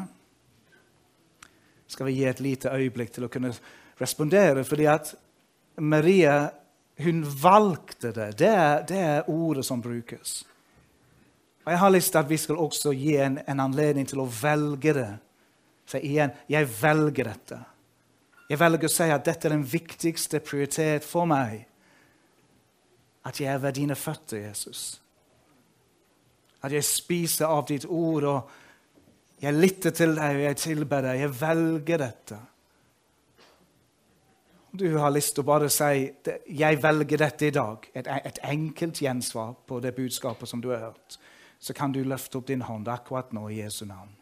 [1.89, 3.55] skal vi gi et lite øyeblikk til å kunne
[4.01, 4.65] respondere.
[4.65, 5.15] Fordi at
[5.79, 6.51] Maria
[6.99, 8.39] hun valgte det.
[8.39, 10.45] Det er, det er ordet som brukes.
[11.65, 14.29] Og Jeg har lyst til at vi skal også gi en, en anledning til å
[14.43, 15.13] velge det.
[15.87, 17.59] Så igjen, jeg velger dette.
[18.49, 21.67] Jeg velger å si at dette er den viktigste prioritet for meg
[23.27, 25.03] at jeg er ved dine føtter, Jesus.
[26.63, 28.51] At jeg spiser av ditt ord, og
[29.43, 31.21] jeg lytter til deg, og jeg tilber deg.
[31.21, 32.39] Jeg velger dette.
[34.77, 36.11] Du har lyst til å bare si
[36.47, 40.79] 'jeg velger dette i dag', et, et enkelt gjensvar på det budskapet som du har
[40.79, 41.19] hørt,
[41.59, 44.17] så kan du løfte opp din hånd akkurat nå i Jesu navn.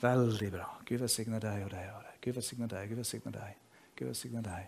[0.00, 0.78] Veldig bra.
[0.86, 2.20] Gud velsigne deg og deg og deg.
[2.22, 3.56] Gud velsigne deg, Gud velsigne deg.
[3.96, 4.66] Gud velsigne deg.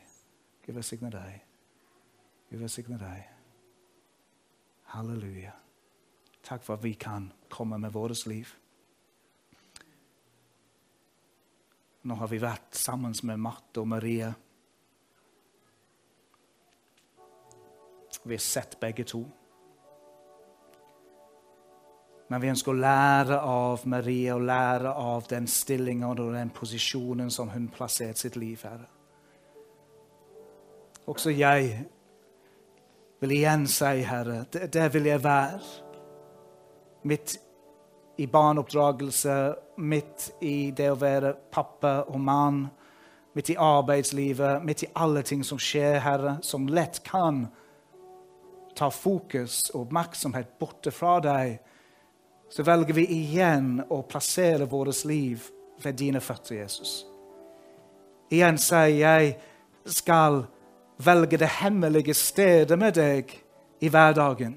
[0.66, 1.53] Gud velsigne deg.
[2.54, 3.22] Gud velsigne deg.
[4.92, 5.50] Halleluja.
[6.46, 8.46] Takk for at vi kan komme med vårt liv.
[12.06, 14.28] Nå har vi vært sammen med Marte og Maria.
[18.22, 19.24] Vi har sett begge to.
[22.30, 27.34] Men vi ønsker å lære av Maria og lære av den stillingen og den posisjonen
[27.34, 28.86] som hun plasserte sitt liv her.
[31.10, 31.90] Også jeg
[33.24, 35.60] vil igjen si, Herre, det, vil jeg være.
[37.08, 37.36] Midt
[38.20, 39.36] i barneoppdragelse,
[39.80, 42.66] midt i det å være pappa og mann,
[43.34, 47.46] midt i arbeidslivet, midt i alle ting som skjer, Herre, som lett kan
[48.76, 51.56] ta fokus og oppmerksomhet borte fra deg,
[52.52, 55.48] så velger vi igjen å plassere vårt liv
[55.82, 57.06] ved dine føtter, Jesus.
[58.28, 59.36] Igjen sier jeg
[59.88, 60.44] skal
[60.96, 63.32] velge det hemmelige stedet med deg
[63.82, 64.54] i hverdagen.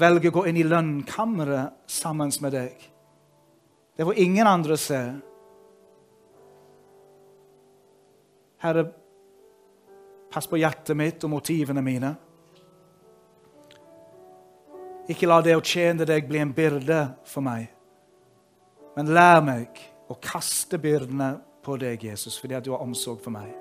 [0.00, 2.74] Velge å gå inn i lønnkammeret sammen med deg.
[3.94, 5.12] Det hvor ingen andre ser.
[8.64, 8.88] Herre,
[10.32, 12.14] pass på hjertet mitt og motivene mine.
[15.12, 17.68] Ikke la det å tjene deg bli en byrde for meg,
[18.96, 21.34] men lær meg å kaste byrdene
[21.64, 23.52] på deg, Jesus, fordi at du har omsorg for meg.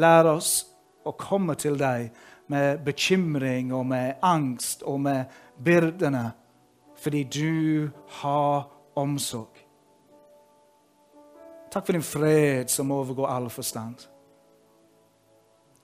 [0.00, 0.52] Lær oss
[1.06, 2.10] å komme til deg
[2.50, 6.30] med bekymring og med angst og med byrdene,
[7.00, 7.90] fordi du
[8.20, 9.66] har omsorg.
[11.70, 14.08] Takk for din fred som overgår all forstand.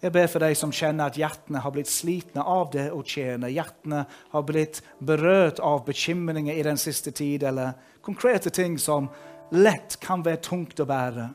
[0.03, 3.49] Jeg ber for deg som kjenner at hjertene har blitt slitne av det å tjene.
[3.49, 4.03] Hjertene
[4.35, 7.73] har blitt berørt av bekymringer i den siste tid, eller
[8.05, 9.09] konkrete ting som
[9.57, 11.31] lett kan være tungt å bære.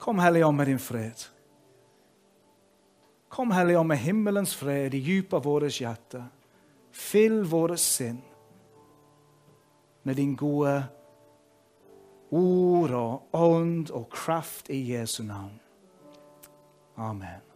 [0.00, 1.26] Kom, Hellige Ånd, med din fred.
[3.28, 6.24] Kom, Hellige Ånd, med himmelens fred i dypet av vårt hjerte.
[6.90, 8.22] Fyll våre sinn
[10.02, 10.82] med din gode
[12.30, 15.60] ord og ånd og kraft i Jesu navn.
[16.96, 17.49] Amen.